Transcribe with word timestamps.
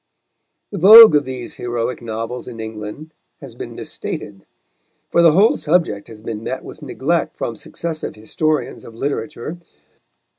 The 0.71 0.79
vogue 0.79 1.13
of 1.15 1.25
these 1.25 1.57
heroic 1.57 2.01
novels 2.01 2.47
in 2.47 2.59
England 2.59 3.13
has 3.39 3.53
been 3.53 3.75
misstated, 3.75 4.47
for 5.11 5.21
the 5.21 5.33
whole 5.33 5.57
subject 5.57 6.07
has 6.07 6.23
but 6.23 6.37
met 6.37 6.63
with 6.63 6.81
neglect 6.81 7.37
from 7.37 7.55
successive 7.55 8.15
historians 8.15 8.83
of 8.83 8.95
literature. 8.95 9.59